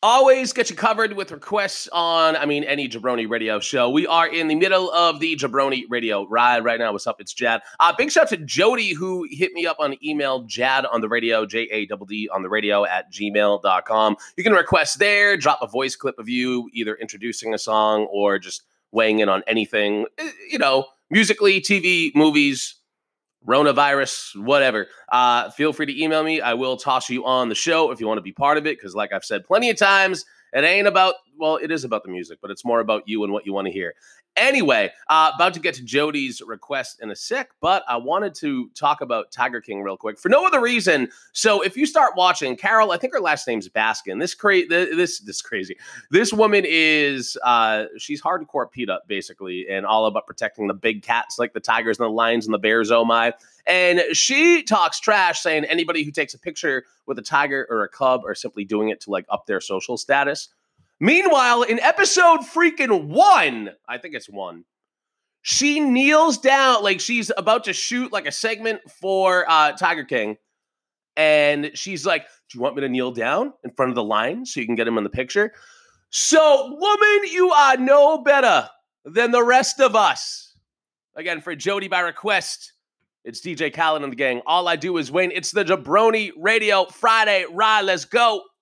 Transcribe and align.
Always 0.00 0.52
get 0.52 0.70
you 0.70 0.76
covered 0.76 1.14
with 1.14 1.32
requests 1.32 1.88
on, 1.90 2.36
I 2.36 2.46
mean, 2.46 2.62
any 2.62 2.88
Jabroni 2.88 3.28
radio 3.28 3.58
show. 3.58 3.90
We 3.90 4.06
are 4.06 4.28
in 4.28 4.46
the 4.46 4.54
middle 4.54 4.92
of 4.92 5.18
the 5.18 5.34
Jabroni 5.34 5.86
radio 5.88 6.24
ride 6.28 6.62
right 6.62 6.78
now. 6.78 6.92
What's 6.92 7.08
up? 7.08 7.20
It's 7.20 7.32
Jad. 7.32 7.62
Uh, 7.80 7.92
big 7.98 8.12
shout 8.12 8.22
out 8.22 8.28
to 8.28 8.36
Jody 8.36 8.92
who 8.92 9.26
hit 9.28 9.52
me 9.54 9.66
up 9.66 9.80
on 9.80 9.96
email, 10.00 10.44
Jad 10.44 10.86
on 10.86 11.00
the 11.00 11.08
radio, 11.08 11.44
J 11.44 11.62
A 11.72 11.86
D 11.86 11.94
D 12.06 12.28
on 12.32 12.42
the 12.42 12.48
radio 12.48 12.84
at 12.84 13.12
gmail.com. 13.12 14.16
You 14.36 14.44
can 14.44 14.52
request 14.52 15.00
there, 15.00 15.36
drop 15.36 15.58
a 15.62 15.66
voice 15.66 15.96
clip 15.96 16.20
of 16.20 16.28
you 16.28 16.70
either 16.72 16.94
introducing 16.94 17.52
a 17.52 17.58
song 17.58 18.06
or 18.12 18.38
just 18.38 18.62
weighing 18.92 19.18
in 19.18 19.28
on 19.28 19.42
anything, 19.48 20.06
eh, 20.18 20.30
you 20.48 20.58
know, 20.58 20.86
musically, 21.10 21.60
TV, 21.60 22.14
movies, 22.14 22.76
Ronavirus, 23.46 24.36
whatever. 24.42 24.88
Uh, 25.10 25.50
feel 25.50 25.72
free 25.72 25.86
to 25.86 26.02
email 26.02 26.22
me. 26.22 26.40
I 26.40 26.54
will 26.54 26.76
toss 26.76 27.08
you 27.08 27.24
on 27.24 27.48
the 27.48 27.54
show 27.54 27.90
if 27.90 28.00
you 28.00 28.06
want 28.06 28.18
to 28.18 28.22
be 28.22 28.32
part 28.32 28.58
of 28.58 28.66
it. 28.66 28.78
Because, 28.78 28.94
like 28.94 29.12
I've 29.12 29.24
said 29.24 29.44
plenty 29.44 29.70
of 29.70 29.76
times, 29.76 30.24
it 30.52 30.64
ain't 30.64 30.86
about, 30.86 31.14
well, 31.38 31.56
it 31.56 31.70
is 31.70 31.84
about 31.84 32.02
the 32.02 32.10
music, 32.10 32.38
but 32.40 32.50
it's 32.50 32.64
more 32.64 32.80
about 32.80 33.02
you 33.06 33.24
and 33.24 33.32
what 33.32 33.46
you 33.46 33.52
want 33.52 33.66
to 33.66 33.72
hear. 33.72 33.94
Anyway, 34.36 34.92
uh, 35.08 35.32
about 35.34 35.52
to 35.52 35.58
get 35.58 35.74
to 35.74 35.82
Jody's 35.82 36.40
request 36.40 37.00
in 37.02 37.10
a 37.10 37.16
sec, 37.16 37.50
but 37.60 37.82
I 37.88 37.96
wanted 37.96 38.34
to 38.36 38.70
talk 38.70 39.00
about 39.00 39.32
Tiger 39.32 39.60
King 39.60 39.82
real 39.82 39.96
quick 39.96 40.16
for 40.16 40.28
no 40.28 40.46
other 40.46 40.60
reason. 40.60 41.08
So, 41.32 41.60
if 41.60 41.76
you 41.76 41.86
start 41.86 42.14
watching, 42.16 42.56
Carol, 42.56 42.92
I 42.92 42.98
think 42.98 43.14
her 43.14 43.20
last 43.20 43.48
name's 43.48 43.68
Baskin. 43.68 44.20
This 44.20 44.34
crazy, 44.34 44.68
this 44.68 45.18
this 45.20 45.42
crazy. 45.42 45.76
This 46.10 46.32
woman 46.32 46.64
is, 46.66 47.36
uh, 47.42 47.86
she's 47.96 48.22
hardcore 48.22 48.70
PETA 48.70 49.00
basically, 49.08 49.66
and 49.68 49.84
all 49.84 50.06
about 50.06 50.26
protecting 50.26 50.68
the 50.68 50.74
big 50.74 51.02
cats 51.02 51.38
like 51.38 51.52
the 51.52 51.60
tigers 51.60 51.98
and 51.98 52.06
the 52.06 52.12
lions 52.12 52.46
and 52.46 52.54
the 52.54 52.58
bears. 52.58 52.92
Oh 52.92 53.04
my! 53.04 53.34
And 53.66 54.00
she 54.12 54.62
talks 54.62 55.00
trash, 55.00 55.40
saying 55.40 55.64
anybody 55.64 56.04
who 56.04 56.12
takes 56.12 56.32
a 56.34 56.38
picture 56.38 56.84
with 57.06 57.18
a 57.18 57.22
tiger 57.22 57.66
or 57.68 57.82
a 57.82 57.88
cub 57.88 58.24
are 58.24 58.34
simply 58.34 58.64
doing 58.64 58.90
it 58.90 59.00
to 59.00 59.10
like 59.10 59.26
up 59.28 59.46
their 59.46 59.60
social 59.60 59.96
status. 59.96 60.48
Meanwhile, 61.00 61.62
in 61.62 61.78
episode 61.78 62.40
freaking 62.40 63.06
one, 63.06 63.70
I 63.88 63.98
think 63.98 64.14
it's 64.14 64.28
one, 64.28 64.64
she 65.42 65.80
kneels 65.80 66.38
down 66.38 66.82
like 66.82 67.00
she's 67.00 67.30
about 67.36 67.64
to 67.64 67.72
shoot 67.72 68.12
like 68.12 68.26
a 68.26 68.32
segment 68.32 68.80
for 69.00 69.48
uh, 69.48 69.72
Tiger 69.72 70.04
King. 70.04 70.36
And 71.16 71.70
she's 71.74 72.04
like, 72.04 72.22
Do 72.50 72.58
you 72.58 72.60
want 72.60 72.76
me 72.76 72.82
to 72.82 72.88
kneel 72.88 73.12
down 73.12 73.52
in 73.64 73.70
front 73.70 73.90
of 73.90 73.96
the 73.96 74.02
line 74.02 74.44
so 74.44 74.60
you 74.60 74.66
can 74.66 74.74
get 74.74 74.88
him 74.88 74.98
in 74.98 75.04
the 75.04 75.10
picture? 75.10 75.52
So, 76.10 76.76
woman, 76.78 77.30
you 77.30 77.50
are 77.50 77.76
no 77.76 78.18
better 78.22 78.68
than 79.04 79.30
the 79.30 79.42
rest 79.42 79.80
of 79.80 79.94
us. 79.94 80.54
Again, 81.16 81.40
for 81.40 81.54
Jody 81.54 81.88
by 81.88 82.00
request, 82.00 82.72
it's 83.24 83.40
DJ 83.40 83.72
Khaled 83.74 84.02
and 84.02 84.12
the 84.12 84.16
gang. 84.16 84.40
All 84.46 84.68
I 84.68 84.76
do 84.76 84.96
is 84.96 85.10
win. 85.10 85.32
It's 85.32 85.50
the 85.50 85.64
Jabroni 85.64 86.30
Radio 86.36 86.86
Friday. 86.86 87.44
Ride, 87.50 87.82
let's 87.82 88.04
go. 88.04 88.42